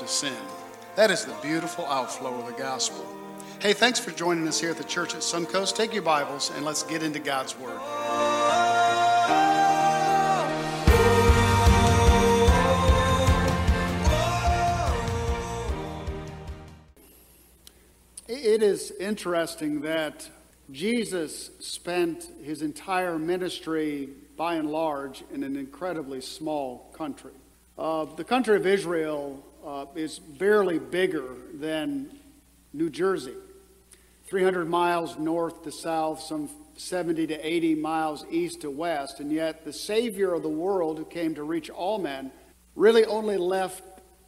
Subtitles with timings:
[0.00, 0.32] to sin.
[0.96, 3.06] That is the beautiful outflow of the gospel.
[3.60, 5.76] Hey, thanks for joining us here at the church at Suncoast.
[5.76, 7.78] Take your Bibles and let's get into God's Word.
[18.26, 20.30] It is interesting that
[20.70, 24.08] Jesus spent his entire ministry,
[24.38, 27.32] by and large, in an incredibly small country.
[27.76, 32.18] Uh, the country of Israel uh, is barely bigger than
[32.72, 33.34] New Jersey,
[34.26, 39.64] 300 miles north to south, some 70 to 80 miles east to west, and yet
[39.64, 42.30] the Savior of the world who came to reach all men
[42.74, 43.82] really only left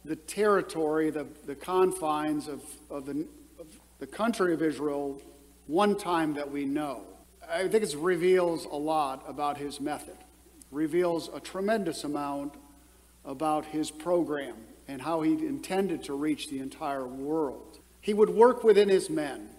[0.05, 3.25] the territory, the, the confines of, of, the,
[3.59, 3.67] of
[3.99, 5.21] the country of Israel
[5.67, 7.01] one time that we know.
[7.49, 10.17] I think it reveals a lot about his method,
[10.71, 12.53] reveals a tremendous amount
[13.25, 14.55] about his program
[14.87, 17.79] and how he intended to reach the entire world.
[18.01, 19.49] He would work within his men,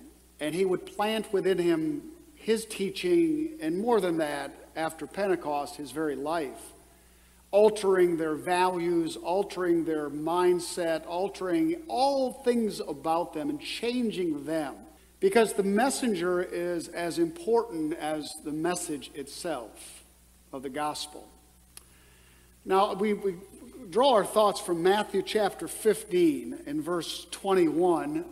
[0.40, 2.02] and he would plant within him
[2.34, 6.72] his teaching, and more than that, after Pentecost, his very life,
[7.50, 14.74] altering their values, altering their mindset, altering all things about them, and changing them.
[15.20, 20.04] Because the messenger is as important as the message itself
[20.52, 21.26] of the gospel.
[22.66, 23.36] Now, we, we
[23.90, 28.24] draw our thoughts from Matthew chapter 15 and verse 21.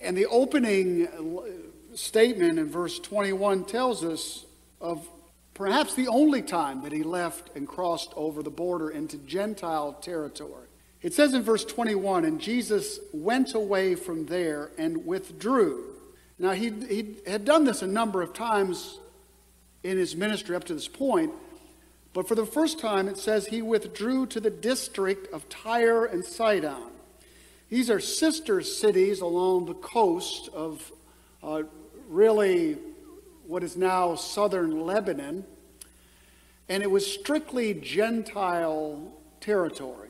[0.00, 4.44] And the opening uh, statement in verse 21 tells us
[4.80, 5.08] of
[5.54, 10.66] perhaps the only time that he left and crossed over the border into Gentile territory.
[11.02, 15.94] It says in verse 21 And Jesus went away from there and withdrew.
[16.38, 19.00] Now, he, he had done this a number of times
[19.82, 21.32] in his ministry up to this point,
[22.16, 26.24] but for the first time, it says he withdrew to the district of Tyre and
[26.24, 26.90] Sidon.
[27.68, 30.90] These are sister cities along the coast of
[31.42, 31.64] uh,
[32.08, 32.78] really
[33.46, 35.44] what is now southern Lebanon.
[36.70, 39.12] And it was strictly Gentile
[39.42, 40.08] territory.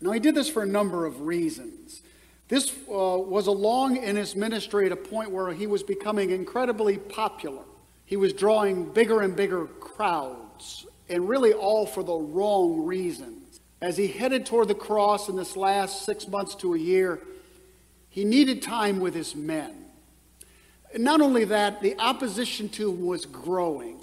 [0.00, 2.02] Now, he did this for a number of reasons.
[2.48, 6.98] This uh, was along in his ministry at a point where he was becoming incredibly
[6.98, 7.62] popular.
[8.06, 13.60] He was drawing bigger and bigger crowds and really all for the wrong reasons.
[13.80, 17.20] As he headed toward the cross in this last six months to a year,
[18.08, 19.74] he needed time with his men.
[20.94, 23.98] And not only that, the opposition to him was growing.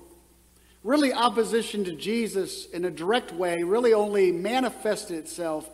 [0.84, 5.70] Really, opposition to Jesus in a direct way really only manifested itself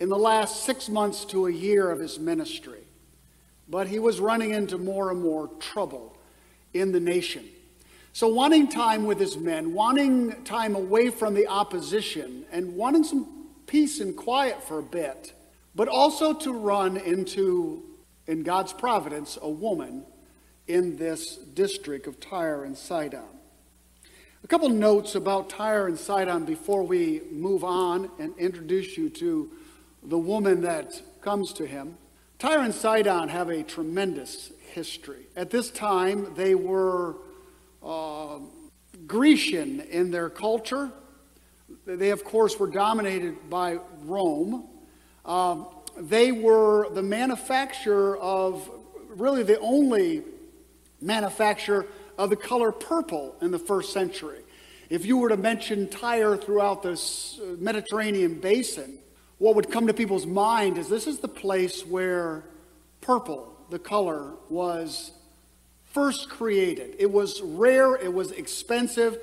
[0.00, 2.82] in the last six months to a year of his ministry.
[3.68, 6.16] But he was running into more and more trouble
[6.72, 7.44] in the nation.
[8.14, 13.48] So, wanting time with his men, wanting time away from the opposition, and wanting some
[13.66, 15.32] peace and quiet for a bit,
[15.74, 17.82] but also to run into,
[18.26, 20.04] in God's providence, a woman
[20.68, 23.24] in this district of Tyre and Sidon.
[24.44, 29.50] A couple notes about Tyre and Sidon before we move on and introduce you to
[30.02, 31.96] the woman that comes to him.
[32.38, 35.28] Tyre and Sidon have a tremendous history.
[35.34, 37.16] At this time, they were
[37.84, 38.38] uh,
[39.06, 40.90] Grecian in their culture.
[41.86, 44.68] They, of course, were dominated by Rome.
[45.24, 45.66] Um,
[45.96, 48.68] they were the manufacturer of,
[49.08, 50.22] really the only
[51.00, 51.86] manufacturer
[52.18, 54.40] of the color purple in the first century.
[54.90, 57.00] If you were to mention Tyre throughout the
[57.58, 58.98] Mediterranean basin,
[59.38, 62.44] what would come to people's mind is this is the place where
[63.00, 65.12] purple, the color, was
[65.92, 66.96] first created.
[66.98, 69.18] It was rare, it was expensive,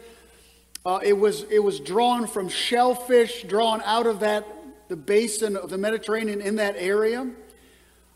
[0.85, 4.46] uh, it, was, it was drawn from shellfish, drawn out of that,
[4.88, 7.29] the basin of the Mediterranean in that area.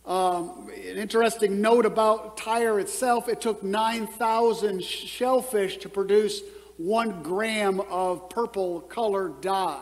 [0.06, 6.42] Um, an interesting note about Tyre itself it took 9,000 shellfish to produce
[6.78, 9.82] one gram of purple colored dye.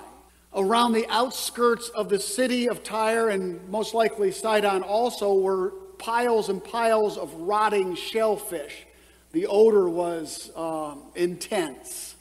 [0.54, 6.50] Around the outskirts of the city of Tyre and most likely Sidon also were piles
[6.50, 8.88] and piles of rotting shellfish.
[9.31, 12.15] The odor was um, intense.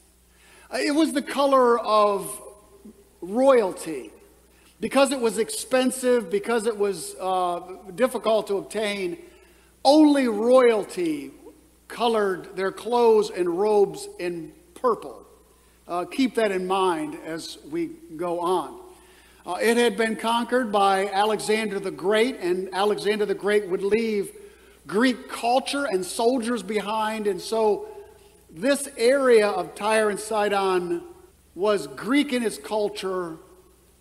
[0.72, 2.40] Uh, it was the color of
[3.20, 4.10] royalty.
[4.80, 7.60] Because it was expensive, because it was uh,
[7.94, 9.18] difficult to obtain,
[9.84, 11.32] only royalty
[11.88, 15.26] colored their clothes and robes in purple.
[15.88, 18.79] Uh, keep that in mind as we go on.
[19.46, 24.30] Uh, it had been conquered by Alexander the Great, and Alexander the Great would leave
[24.86, 27.26] Greek culture and soldiers behind.
[27.26, 27.88] And so
[28.50, 31.02] this area of Tyre and Sidon
[31.54, 33.38] was Greek in its culture,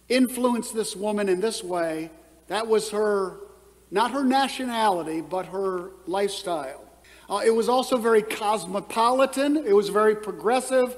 [0.09, 2.09] influenced this woman in this way.
[2.47, 3.37] That was her,
[3.91, 6.83] not her nationality, but her lifestyle.
[7.29, 10.97] Uh, it was also very cosmopolitan, it was very progressive.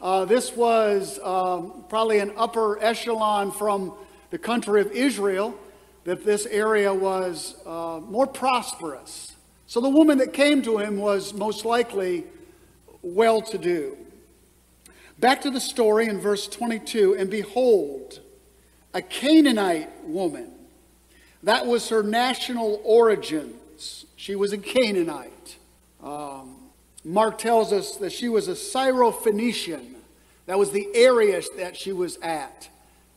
[0.00, 3.92] Uh, this was um, probably an upper echelon from
[4.30, 5.58] the country of Israel,
[6.04, 9.36] that this area was uh, more prosperous.
[9.66, 12.24] So the woman that came to him was most likely
[13.02, 13.96] well to do.
[15.18, 18.20] Back to the story in verse 22 and behold,
[18.94, 20.50] a Canaanite woman.
[21.42, 24.06] That was her national origins.
[24.16, 25.58] She was a Canaanite.
[26.02, 26.56] Um,
[27.04, 29.94] Mark tells us that she was a Syrophoenician.
[30.46, 32.68] That was the area that she was at,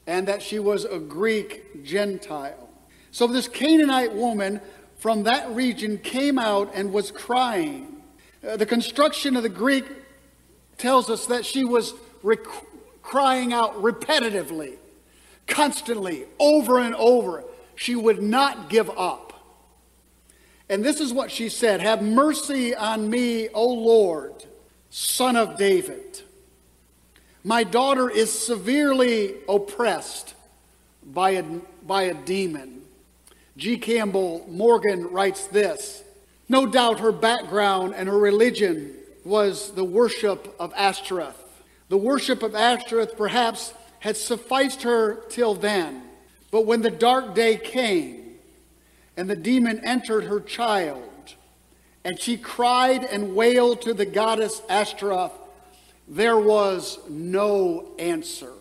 [0.07, 2.69] and that she was a Greek Gentile.
[3.11, 4.61] So this Canaanite woman
[4.97, 8.01] from that region came out and was crying.
[8.47, 9.85] Uh, the construction of the Greek
[10.77, 11.93] tells us that she was
[12.23, 12.39] rec-
[13.01, 14.77] crying out repetitively,
[15.45, 17.43] constantly, over and over.
[17.75, 19.32] She would not give up.
[20.73, 24.33] And this is what she said Have mercy on me, O Lord,
[24.89, 26.21] son of David.
[27.43, 30.33] My daughter is severely oppressed
[31.05, 31.43] by a,
[31.85, 32.81] by a demon.
[33.55, 33.77] G.
[33.77, 36.01] Campbell Morgan writes this
[36.49, 41.37] No doubt her background and her religion was the worship of Ashtoreth.
[41.89, 46.01] The worship of Ashtoreth perhaps had sufficed her till then,
[46.49, 48.22] but when the dark day came
[49.15, 51.09] and the demon entered her child,
[52.03, 55.31] and she cried and wailed to the goddess Ashtoreth,
[56.07, 58.51] there was no answer.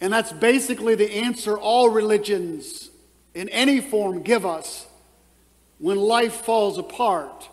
[0.00, 2.90] And that's basically the answer all religions
[3.34, 4.86] in any form give us
[5.78, 7.48] when life falls apart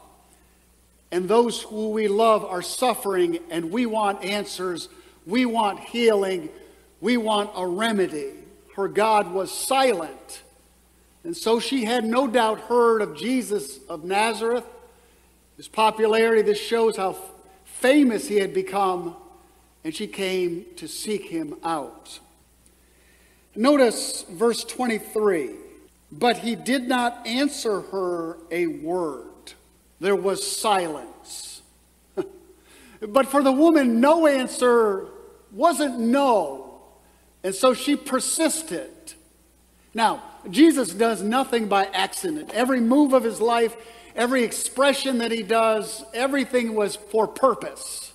[1.14, 4.90] and those who we love are suffering and we want answers,
[5.28, 6.50] we want healing,
[7.02, 8.32] we want a remedy.
[8.76, 10.43] Her God was silent.
[11.24, 14.66] And so she had no doubt heard of Jesus of Nazareth.
[15.58, 17.18] His popularity, this shows how
[17.64, 19.16] famous he had become,
[19.84, 22.20] and she came to seek him out.
[23.56, 25.52] Notice verse 23
[26.12, 29.28] But he did not answer her a word
[30.04, 31.62] there was silence.
[33.00, 35.08] but for the woman, no answer
[35.54, 36.82] wasn't no.
[37.42, 38.92] And so she persisted.
[39.94, 42.52] Now, Jesus does nothing by accident.
[42.54, 43.76] Every move of his life,
[44.16, 48.14] every expression that he does, everything was for purpose.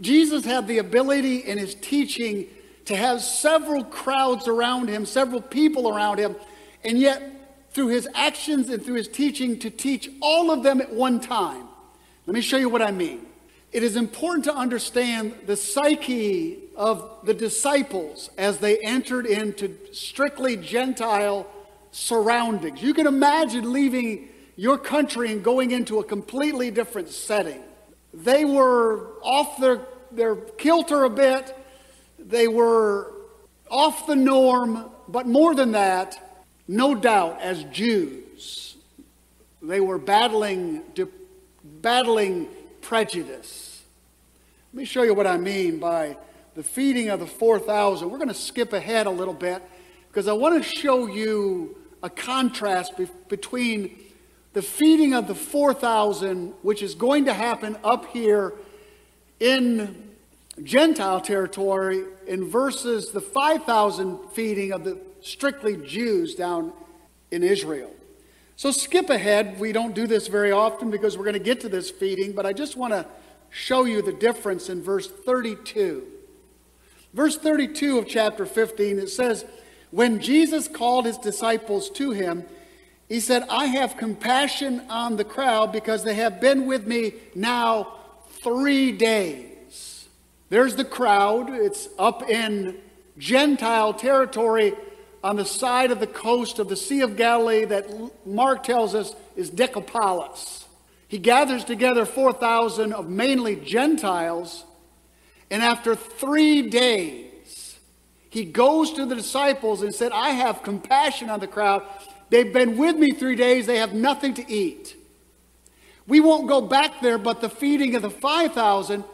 [0.00, 2.46] Jesus had the ability in his teaching
[2.86, 6.34] to have several crowds around him, several people around him,
[6.82, 7.22] and yet
[7.70, 11.68] through his actions and through his teaching to teach all of them at one time.
[12.26, 13.26] Let me show you what I mean.
[13.72, 20.58] It is important to understand the psyche of the disciples as they entered into strictly
[20.58, 21.46] Gentile
[21.90, 22.82] surroundings.
[22.82, 27.62] You can imagine leaving your country and going into a completely different setting.
[28.12, 29.80] They were off their,
[30.10, 31.56] their kilter a bit,
[32.18, 33.10] they were
[33.70, 38.76] off the norm, but more than that, no doubt, as Jews,
[39.62, 40.82] they were battling,
[41.64, 42.48] battling
[42.82, 43.82] prejudice.
[44.72, 46.16] Let me show you what I mean by
[46.54, 48.10] the feeding of the 4,000.
[48.10, 49.62] We're going to skip ahead a little bit
[50.08, 53.98] because I want to show you a contrast be- between
[54.52, 58.52] the feeding of the 4,000, which is going to happen up here
[59.40, 60.10] in
[60.62, 66.72] Gentile territory, in versus the 5,000 feeding of the strictly Jews down
[67.30, 67.90] in Israel.
[68.62, 69.58] So skip ahead.
[69.58, 72.46] We don't do this very often because we're going to get to this feeding, but
[72.46, 73.04] I just want to
[73.50, 76.06] show you the difference in verse 32.
[77.12, 79.44] Verse 32 of chapter 15, it says,
[79.90, 82.44] When Jesus called his disciples to him,
[83.08, 87.94] he said, I have compassion on the crowd because they have been with me now
[88.44, 90.08] three days.
[90.50, 91.50] There's the crowd.
[91.50, 92.76] It's up in
[93.18, 94.74] Gentile territory
[95.22, 99.14] on the side of the coast of the Sea of Galilee that Mark tells us
[99.36, 100.66] is Decapolis.
[101.08, 104.64] He gathers together 4,000 of mainly Gentiles,
[105.50, 107.78] and after three days,
[108.30, 111.82] he goes to the disciples and said, I have compassion on the crowd.
[112.30, 114.96] They've been with me three days, they have nothing to eat.
[116.06, 119.04] We won't go back there, but the feeding of the 5,000,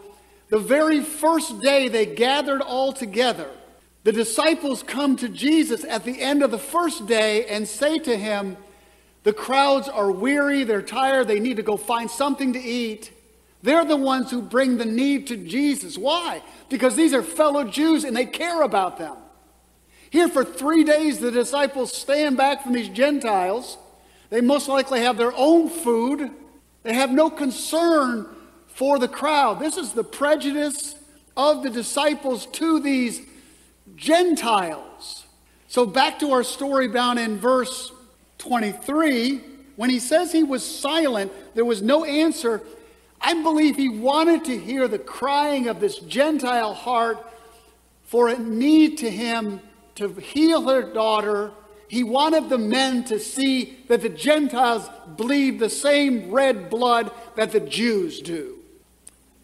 [0.48, 3.50] the very first day they gathered all together,
[4.08, 8.16] the disciples come to Jesus at the end of the first day and say to
[8.16, 8.56] him,
[9.24, 13.12] The crowds are weary, they're tired, they need to go find something to eat.
[13.62, 15.98] They're the ones who bring the need to Jesus.
[15.98, 16.42] Why?
[16.70, 19.14] Because these are fellow Jews and they care about them.
[20.08, 23.76] Here for three days, the disciples stand back from these Gentiles.
[24.30, 26.30] They most likely have their own food.
[26.82, 28.26] They have no concern
[28.68, 29.60] for the crowd.
[29.60, 30.94] This is the prejudice
[31.36, 33.27] of the disciples to these
[33.96, 35.26] Gentiles.
[35.68, 37.92] So, back to our story down in verse
[38.38, 39.40] 23,
[39.76, 42.62] when he says he was silent, there was no answer.
[43.20, 47.24] I believe he wanted to hear the crying of this Gentile heart
[48.04, 49.60] for a need to him
[49.96, 51.50] to heal her daughter.
[51.88, 57.52] He wanted the men to see that the Gentiles bleed the same red blood that
[57.52, 58.58] the Jews do.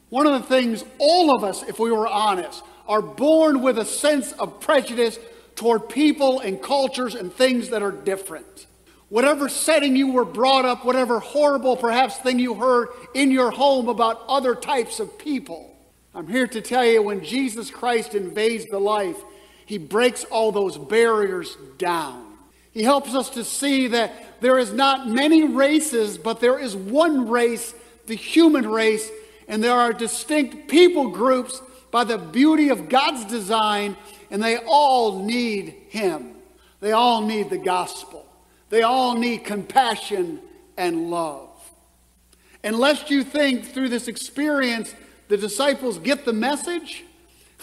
[0.08, 3.84] One of the things all of us, if we were honest, are born with a
[3.84, 5.18] sense of prejudice
[5.56, 8.66] toward people and cultures and things that are different.
[9.08, 13.88] Whatever setting you were brought up, whatever horrible perhaps thing you heard in your home
[13.88, 15.76] about other types of people,
[16.14, 19.16] I'm here to tell you when Jesus Christ invades the life,
[19.66, 22.34] he breaks all those barriers down.
[22.72, 27.28] He helps us to see that there is not many races, but there is one
[27.28, 27.72] race,
[28.06, 29.08] the human race,
[29.46, 31.60] and there are distinct people groups
[31.94, 33.96] by the beauty of God's design,
[34.28, 36.34] and they all need Him.
[36.80, 38.26] They all need the gospel.
[38.68, 40.40] They all need compassion
[40.76, 41.50] and love.
[42.64, 44.92] Unless you think through this experience
[45.28, 47.04] the disciples get the message,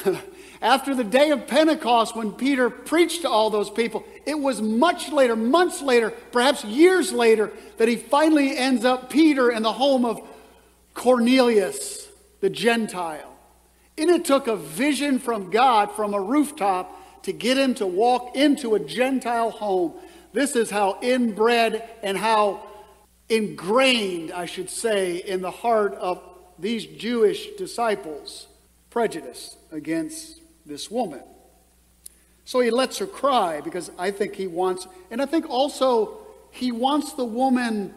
[0.61, 5.11] After the day of Pentecost, when Peter preached to all those people, it was much
[5.11, 10.05] later, months later, perhaps years later, that he finally ends up, Peter, in the home
[10.05, 10.21] of
[10.93, 12.07] Cornelius,
[12.39, 13.30] the Gentile.
[13.97, 18.35] And it took a vision from God from a rooftop to get him to walk
[18.35, 19.93] into a Gentile home.
[20.33, 22.61] This is how inbred and how
[23.29, 26.21] ingrained, I should say, in the heart of
[26.57, 28.47] these Jewish disciples
[28.89, 31.23] prejudice against this woman.
[32.45, 36.17] So he lets her cry because I think he wants, and I think also
[36.51, 37.93] he wants the woman,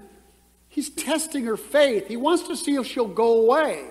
[0.69, 2.07] he's testing her faith.
[2.07, 3.87] He wants to see if she'll go away,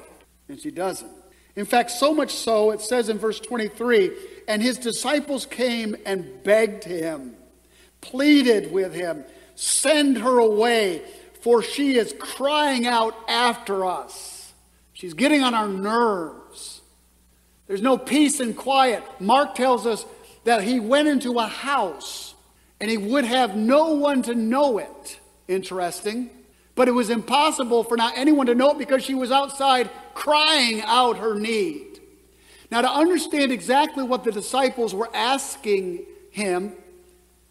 [0.48, 1.12] and she doesn't.
[1.56, 4.12] In fact, so much so, it says in verse 23
[4.48, 7.36] and his disciples came and begged him,
[8.02, 9.24] pleaded with him,
[9.56, 11.02] send her away,
[11.42, 14.54] for she is crying out after us.
[14.94, 16.82] She's getting on our nerves.
[17.68, 19.04] There's no peace and quiet.
[19.20, 20.06] Mark tells us
[20.44, 22.34] that he went into a house
[22.82, 25.20] and he would have no one to know it.
[25.48, 26.30] Interesting.
[26.76, 30.82] But it was impossible for not anyone to know it because she was outside crying
[30.82, 32.00] out her need.
[32.72, 36.74] Now, to understand exactly what the disciples were asking him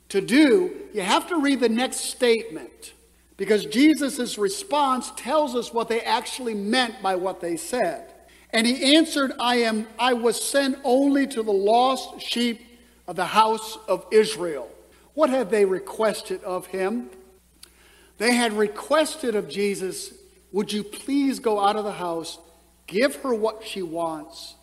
[0.08, 2.92] to do, you have to read the next statement
[3.36, 8.12] because Jesus' response tells us what they actually meant by what they said.
[8.50, 12.60] And he answered, I am I was sent only to the lost sheep
[13.06, 14.68] of the house of Israel.
[15.14, 17.10] What had they requested of him?
[18.22, 20.14] They had requested of Jesus,
[20.52, 22.38] Would you please go out of the house,
[22.86, 24.54] give her what she wants,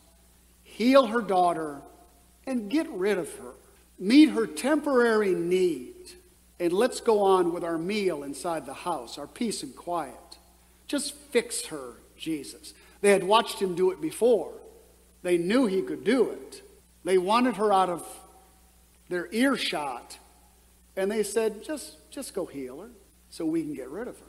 [0.63, 1.82] heal her daughter,
[2.48, 3.51] and get rid of her?
[4.00, 5.94] Meet her temporary need,
[6.58, 10.38] and let's go on with our meal inside the house, our peace and quiet.
[10.88, 12.74] Just fix her, Jesus.
[13.01, 14.54] They had watched him do it before.
[15.22, 16.62] They knew he could do it.
[17.04, 18.08] They wanted her out of
[19.10, 20.18] their earshot.
[20.96, 22.89] And they said, just, just go heal her
[23.29, 24.25] so we can get rid of her.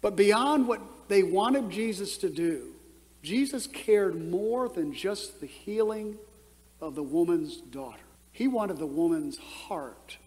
[0.00, 2.74] But beyond what they wanted Jesus to do,
[3.22, 6.18] Jesus cared more than just the healing
[6.80, 8.02] of the woman's daughter.
[8.32, 10.18] He wanted the woman's heart.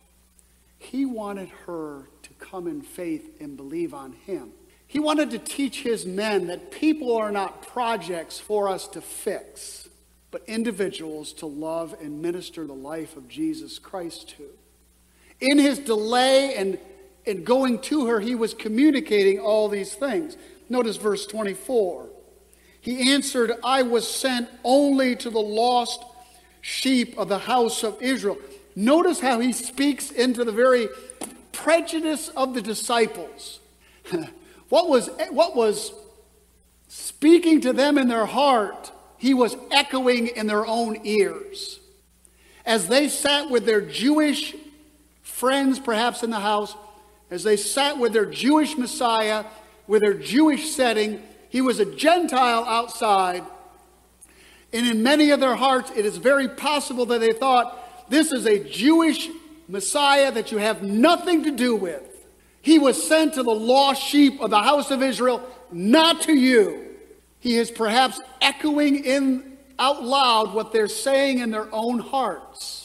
[0.78, 4.52] He wanted her to come in faith and believe on him.
[4.88, 9.90] He wanted to teach his men that people are not projects for us to fix,
[10.32, 14.48] but individuals to love and minister the life of Jesus Christ to.
[15.42, 16.78] In his delay and
[17.26, 20.38] in going to her, he was communicating all these things.
[20.70, 22.08] Notice verse 24.
[22.82, 26.04] He answered, I was sent only to the lost
[26.62, 28.38] sheep of the house of Israel.
[28.76, 30.90] Notice how he speaks into the very
[31.52, 33.60] prejudice of the disciples.
[34.70, 35.94] What was, what was
[36.88, 41.80] speaking to them in their heart, he was echoing in their own ears.
[42.66, 44.56] As they sat with their Jewish
[45.22, 46.76] friends, perhaps in the house,
[47.30, 49.46] as they sat with their Jewish Messiah,
[49.88, 53.44] with their Jewish setting, he was a Gentile outside.
[54.74, 58.46] And in many of their hearts, it is very possible that they thought, this is
[58.46, 59.30] a Jewish
[59.68, 62.04] Messiah that you have nothing to do with.
[62.62, 66.96] He was sent to the lost sheep of the house of Israel, not to you.
[67.40, 72.85] He is perhaps echoing in out loud what they're saying in their own hearts.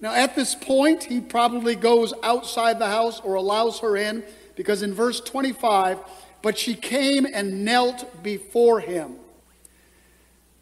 [0.00, 4.24] Now, at this point, he probably goes outside the house or allows her in
[4.56, 5.98] because in verse 25,
[6.42, 9.16] but she came and knelt before him,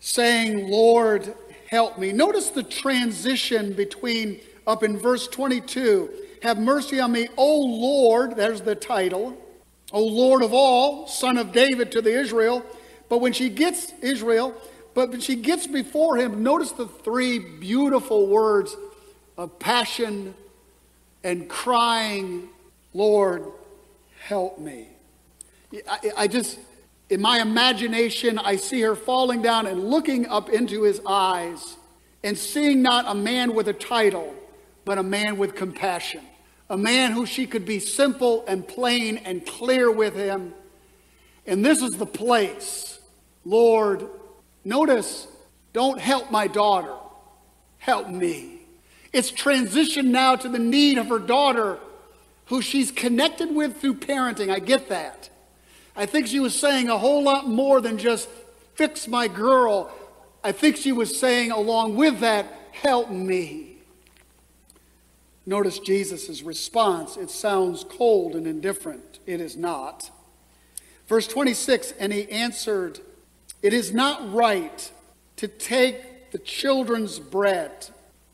[0.00, 1.34] saying, Lord,
[1.70, 2.12] help me.
[2.12, 6.10] Notice the transition between up in verse 22
[6.42, 9.36] Have mercy on me, O Lord, there's the title,
[9.92, 12.64] O Lord of all, son of David to the Israel.
[13.08, 14.54] But when she gets Israel,
[14.94, 18.76] but when she gets before him, notice the three beautiful words
[19.38, 20.34] of passion
[21.22, 22.48] and crying,
[22.92, 23.44] Lord,
[24.20, 24.88] help me.
[25.88, 26.58] I, I, just,
[27.08, 31.76] in my imagination, I see her falling down and looking up into his eyes
[32.24, 34.34] and seeing not a man with a title,
[34.84, 36.22] but a man with compassion.
[36.68, 40.52] A man who she could be simple and plain and clear with him.
[41.46, 42.98] And this is the place,
[43.44, 44.06] Lord,
[44.64, 45.28] notice,
[45.72, 46.94] don't help my daughter,
[47.78, 48.57] help me.
[49.12, 51.78] It's transitioned now to the need of her daughter,
[52.46, 54.50] who she's connected with through parenting.
[54.50, 55.30] I get that.
[55.96, 58.28] I think she was saying a whole lot more than just
[58.74, 59.90] fix my girl.
[60.44, 63.78] I think she was saying, along with that, help me.
[65.44, 67.16] Notice Jesus' response.
[67.16, 69.18] It sounds cold and indifferent.
[69.26, 70.10] It is not.
[71.06, 73.00] Verse 26 And he answered,
[73.62, 74.92] It is not right
[75.36, 77.88] to take the children's bread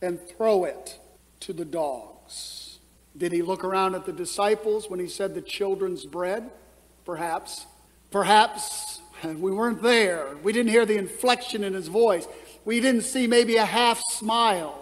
[0.05, 0.99] and throw it
[1.41, 2.79] to the dogs.
[3.17, 6.51] Did he look around at the disciples when he said the children's bread?
[7.05, 7.67] Perhaps.
[8.11, 10.37] Perhaps we weren't there.
[10.43, 12.27] We didn't hear the inflection in his voice.
[12.65, 14.79] We didn't see maybe a half smile.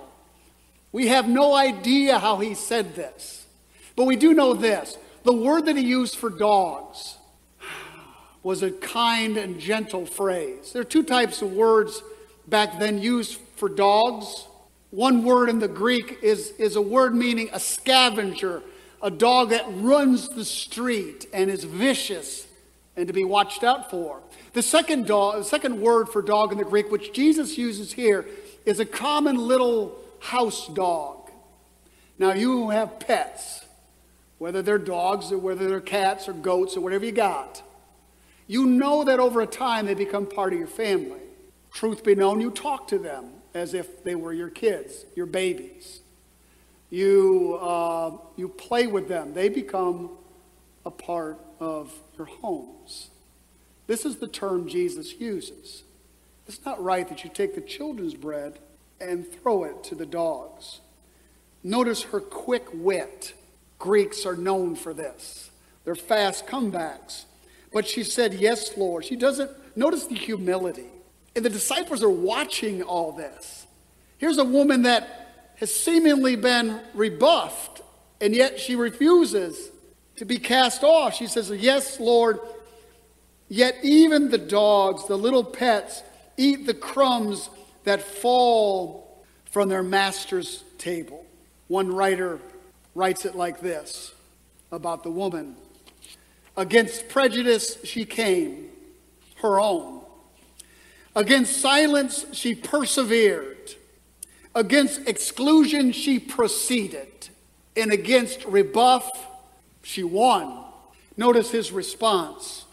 [0.91, 3.47] We have no idea how he said this.
[3.97, 7.17] But we do know this the word that he used for dogs
[8.43, 10.73] was a kind and gentle phrase.
[10.73, 12.03] There are two types of words
[12.49, 14.47] back then used for dogs
[14.93, 18.63] one word in the Greek is, is a word meaning a scavenger,
[19.03, 22.47] a dog that runs the street and is vicious
[22.95, 24.21] and to be watched out for.
[24.53, 28.27] The second, dog, the second word for dog in the Greek, which Jesus uses here,
[28.67, 31.31] is a common little house dog.
[32.19, 33.65] Now, you have pets,
[34.37, 37.63] whether they're dogs or whether they're cats or goats or whatever you got.
[38.47, 41.21] You know that over a time they become part of your family.
[41.73, 46.01] Truth be known, you talk to them as if they were your kids, your babies.
[46.91, 50.11] You, uh, you play with them, they become
[50.85, 53.11] a part of your homes.
[53.87, 55.85] This is the term Jesus uses.
[56.47, 58.59] It's not right that you take the children's bread
[59.01, 60.81] and throw it to the dogs.
[61.63, 63.35] Notice her quick wit.
[63.79, 65.51] Greeks are known for this.
[65.85, 67.25] They're fast comebacks.
[67.73, 69.05] But she said, Yes, Lord.
[69.05, 70.87] She doesn't notice the humility.
[71.35, 73.67] And the disciples are watching all this.
[74.19, 77.83] Here's a woman that has seemingly been rebuffed,
[78.21, 79.71] and yet she refuses
[80.17, 81.15] to be cast off.
[81.15, 82.39] She says, Yes, Lord,
[83.49, 86.03] yet even the dogs, the little pets,
[86.37, 87.49] eat the crumbs
[87.85, 91.25] that fall from their master's table.
[91.69, 92.39] One writer
[92.95, 94.13] writes it like this
[94.71, 95.57] about the woman
[96.57, 98.69] Against prejudice she came,
[99.37, 100.02] her own.
[101.15, 103.75] Against silence, she persevered.
[104.55, 107.29] Against exclusion, she proceeded.
[107.77, 109.11] And against rebuff,
[109.83, 110.65] she won.
[111.17, 112.65] Notice his response.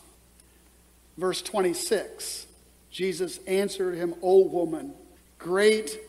[1.17, 2.47] Verse 26
[2.91, 4.93] Jesus answered him, O woman,
[5.37, 5.99] great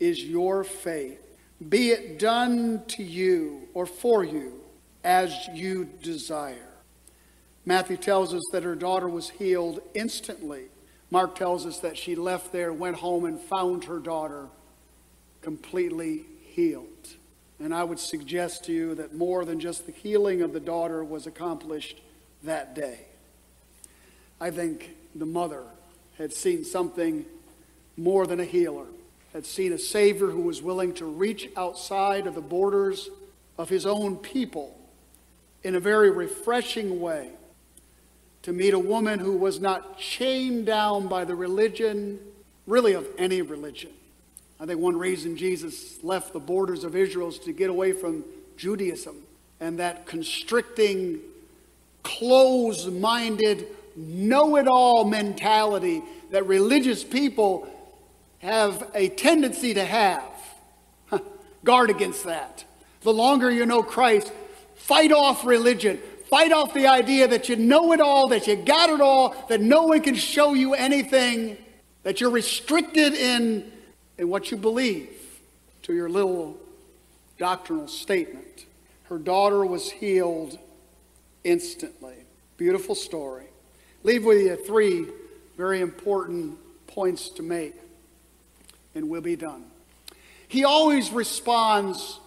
[0.00, 1.20] is your faith.
[1.68, 4.60] Be it done to you or for you
[5.04, 6.70] as you desire.
[7.64, 10.64] Matthew tells us that her daughter was healed instantly
[11.12, 14.46] Mark tells us that she left there, went home, and found her daughter
[15.42, 16.86] completely healed.
[17.60, 21.04] And I would suggest to you that more than just the healing of the daughter
[21.04, 22.00] was accomplished
[22.44, 23.00] that day.
[24.40, 25.64] I think the mother
[26.16, 27.26] had seen something
[27.98, 28.86] more than a healer,
[29.34, 33.10] had seen a Savior who was willing to reach outside of the borders
[33.58, 34.78] of his own people
[35.62, 37.32] in a very refreshing way
[38.42, 42.18] to meet a woman who was not chained down by the religion,
[42.66, 43.90] really of any religion.
[44.58, 48.24] I think one reason Jesus left the borders of Israel is to get away from
[48.56, 49.16] Judaism
[49.60, 51.20] and that constricting,
[52.02, 57.68] close minded, know it all mentality that religious people
[58.40, 60.24] have a tendency to have.
[61.64, 62.64] Guard against that.
[63.02, 64.32] The longer you know Christ,
[64.74, 66.00] fight off religion,
[66.32, 69.60] Fight off the idea that you know it all, that you got it all, that
[69.60, 71.58] no one can show you anything,
[72.04, 73.70] that you're restricted in,
[74.16, 75.10] in what you believe
[75.82, 76.56] to your little
[77.36, 78.64] doctrinal statement.
[79.10, 80.58] Her daughter was healed
[81.44, 82.14] instantly.
[82.56, 83.48] Beautiful story.
[84.02, 85.08] Leave with you three
[85.58, 87.74] very important points to make,
[88.94, 89.66] and we'll be done.
[90.48, 92.20] He always responds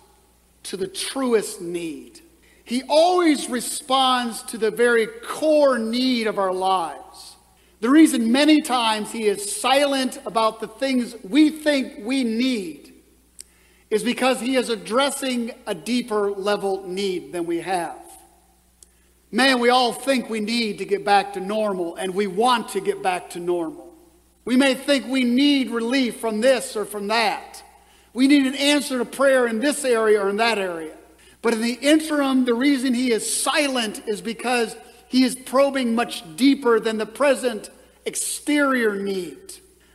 [0.62, 2.22] to the truest need.
[2.66, 7.36] He always responds to the very core need of our lives.
[7.80, 12.94] The reason many times he is silent about the things we think we need
[13.92, 18.00] is because he is addressing a deeper level need than we have.
[19.32, 22.82] Man, we all think we need to get back to normal, and we want to
[22.82, 23.94] get back to normal.
[24.44, 27.62] We may think we need relief from this or from that.
[28.14, 30.95] We need an answer to prayer in this area or in that area.
[31.46, 34.76] But in the interim, the reason he is silent is because
[35.08, 37.70] he is probing much deeper than the present
[38.04, 39.38] exterior need.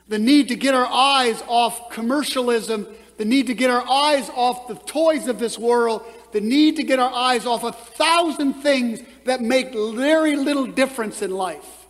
[0.07, 2.87] The need to get our eyes off commercialism,
[3.17, 6.85] the need to get our eyes off the toys of this world, the need to
[6.85, 11.85] get our eyes off a thousand things that make very little difference in life.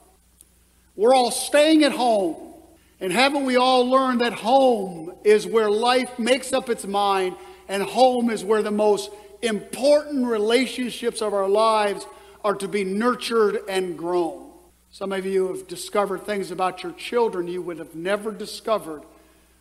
[0.96, 2.54] We're all staying at home.
[2.98, 7.36] And haven't we all learned that home is where life makes up its mind,
[7.68, 9.10] and home is where the most
[9.42, 12.06] important relationships of our lives
[12.44, 14.50] are to be nurtured and grown?
[14.90, 19.02] Some of you have discovered things about your children you would have never discovered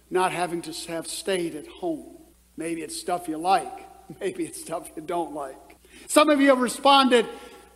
[0.09, 2.17] not having to have stayed at home.
[2.57, 3.71] Maybe it's stuff you like,
[4.19, 5.55] maybe it's stuff you don't like.
[6.07, 7.27] Some of you have responded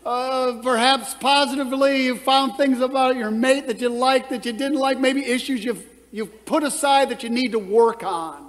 [0.05, 4.77] uh, perhaps positively, you found things about your mate that you liked, that you didn't
[4.77, 8.42] like, maybe issues you've, you've put aside that you need to work on.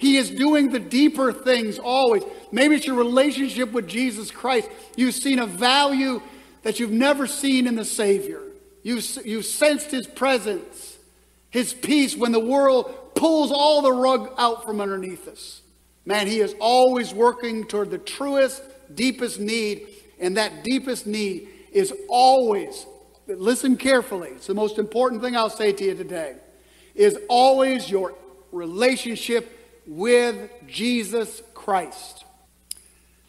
[0.00, 2.22] He is doing the deeper things always.
[2.50, 4.70] Maybe it's your relationship with Jesus Christ.
[4.96, 6.22] You've seen a value
[6.62, 8.40] that you've never seen in the Savior.
[8.82, 10.96] You've, you've sensed His presence,
[11.50, 15.60] His peace when the world pulls all the rug out from underneath us.
[16.06, 18.62] Man, He is always working toward the truest,
[18.94, 19.86] deepest need
[20.18, 22.86] and that deepest need is always,
[23.26, 26.36] listen carefully, it's the most important thing I'll say to you today,
[26.94, 28.14] is always your
[28.50, 29.58] relationship
[29.90, 32.24] with Jesus Christ.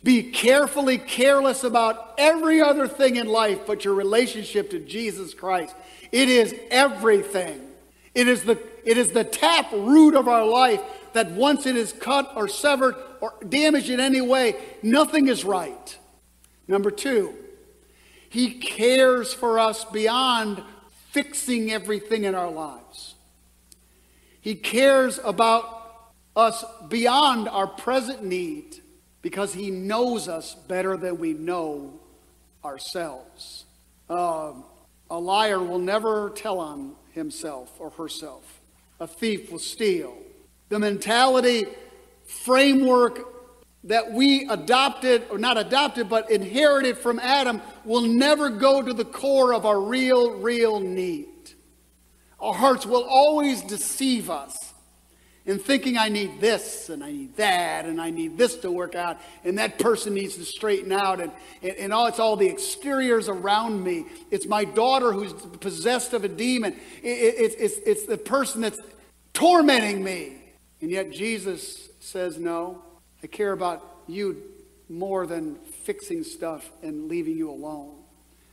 [0.03, 5.75] Be carefully careless about every other thing in life but your relationship to Jesus Christ.
[6.11, 7.61] It is everything.
[8.13, 10.81] It is the, it is the tap root of our life
[11.13, 15.97] that once it is cut or severed or damaged in any way, nothing is right.
[16.67, 17.33] Number two,
[18.29, 20.63] he cares for us beyond
[21.09, 23.15] fixing everything in our lives.
[24.39, 25.80] He cares about
[26.35, 28.77] us beyond our present need
[29.21, 31.99] because he knows us better than we know
[32.63, 33.65] ourselves.
[34.09, 34.53] Uh,
[35.09, 38.61] a liar will never tell on himself or herself.
[38.99, 40.15] A thief will steal.
[40.69, 41.65] The mentality
[42.25, 43.27] framework
[43.85, 49.05] that we adopted, or not adopted, but inherited from Adam will never go to the
[49.05, 51.27] core of our real, real need.
[52.39, 54.70] Our hearts will always deceive us
[55.45, 58.93] in thinking I need this and I need that and I need this to work
[58.93, 61.31] out and that person needs to straighten out and,
[61.63, 64.05] and, and all, it's all the exteriors around me.
[64.29, 66.73] It's my daughter who's possessed of a demon.
[67.01, 68.79] It, it, it's, it's the person that's
[69.33, 70.37] tormenting me.
[70.79, 72.83] And yet Jesus says, no,
[73.23, 74.43] I care about you
[74.89, 77.95] more than fixing stuff and leaving you alone.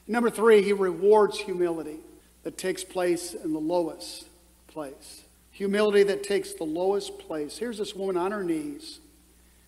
[0.06, 1.98] Number three, he rewards humility
[2.44, 4.26] that takes place in the lowest
[4.68, 5.24] place.
[5.58, 7.58] Humility that takes the lowest place.
[7.58, 9.00] Here's this woman on her knees.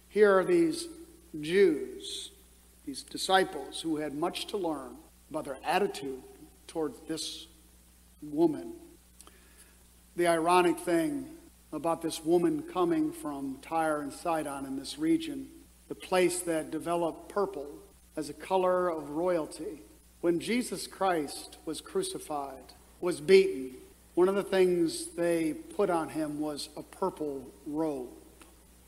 [0.09, 0.87] Here are these
[1.41, 2.31] Jews,
[2.87, 4.95] these disciples who had much to learn
[5.31, 6.23] about their attitude
[6.69, 7.49] towards this
[8.23, 8.75] woman.
[10.15, 11.27] The ironic thing
[11.73, 15.49] about this woman coming from Tyre and Sidon in this region,
[15.89, 17.67] the place that developed purple
[18.17, 19.83] as a color of royalty.
[20.21, 23.75] When Jesus Christ was crucified, was beaten,
[24.15, 28.09] one of the things they put on him was a purple robe,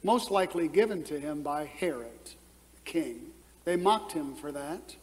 [0.03, 2.31] most likely given to him by Herod,
[2.75, 3.31] the king.
[3.65, 4.97] They mocked him for that.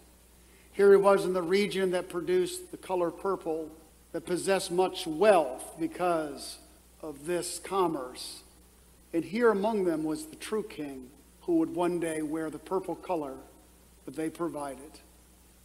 [0.73, 3.71] Here he was in the region that produced the color purple,
[4.11, 6.57] that possessed much wealth because
[7.01, 8.41] of this commerce.
[9.13, 11.09] And here among them was the true king
[11.41, 13.35] who would one day wear the purple color
[14.05, 14.99] that they provided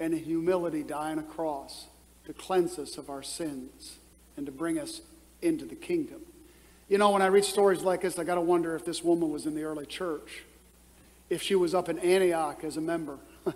[0.01, 1.87] and in humility die on a cross
[2.27, 3.99] to cleanse us of our sins
[4.37, 5.01] and to bring us
[5.43, 6.21] into the kingdom.
[6.89, 9.31] You know, when I read stories like this, I got to wonder if this woman
[9.31, 10.43] was in the early church,
[11.31, 13.19] if she was up in Antioch as a member.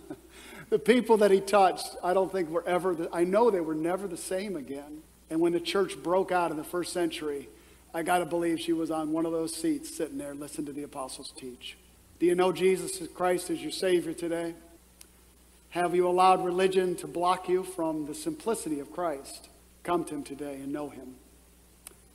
[0.71, 3.75] the people that he touched, I don't think were ever, the, I know they were
[3.75, 5.03] never the same again.
[5.31, 7.49] And when the church broke out in the first century,
[7.93, 10.73] I got to believe she was on one of those seats sitting there listening to
[10.73, 11.77] the apostles teach.
[12.19, 14.55] Do you know Jesus Christ as your Savior today?
[15.71, 19.49] Have you allowed religion to block you from the simplicity of Christ?
[19.89, 21.15] Come to Him today and know Him.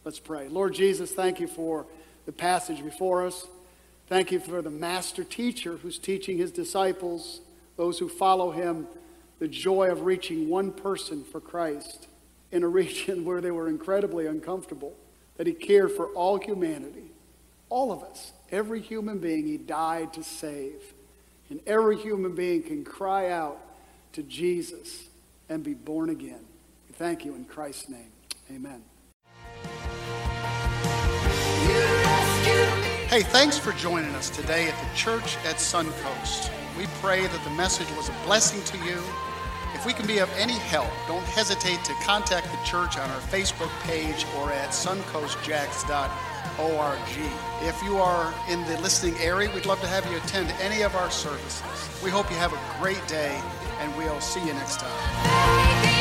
[0.06, 0.48] Let's pray.
[0.48, 1.88] Lord Jesus, thank you for
[2.28, 3.48] the passage before us.
[4.06, 7.42] Thank you for the master teacher who's teaching his disciples,
[7.76, 8.86] those who follow him,
[9.40, 12.06] the joy of reaching one person for Christ
[12.52, 14.94] in a region where they were incredibly uncomfortable,
[15.38, 17.10] that he cared for all humanity,
[17.70, 20.94] all of us, every human being he died to save.
[21.50, 23.58] And every human being can cry out
[24.12, 25.08] to Jesus
[25.50, 26.46] and be born again.
[26.94, 28.12] Thank you in Christ's name.
[28.52, 28.84] Amen.
[33.08, 36.50] Hey, thanks for joining us today at the church at Suncoast.
[36.78, 39.02] We pray that the message was a blessing to you.
[39.74, 43.20] If we can be of any help, don't hesitate to contact the church on our
[43.22, 47.00] Facebook page or at suncoastjax.org.
[47.68, 50.96] If you are in the listening area, we'd love to have you attend any of
[50.96, 51.64] our services.
[52.04, 53.42] We hope you have a great day,
[53.80, 55.93] and we'll see you next time.